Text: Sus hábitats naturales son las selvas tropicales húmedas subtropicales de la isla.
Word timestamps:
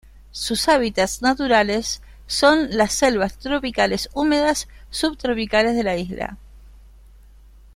Sus 0.31 0.67
hábitats 0.67 1.21
naturales 1.21 2.01
son 2.25 2.75
las 2.75 2.91
selvas 2.91 3.37
tropicales 3.37 4.09
húmedas 4.15 4.67
subtropicales 4.89 5.75
de 5.75 5.83
la 5.83 5.95
isla. 5.95 6.37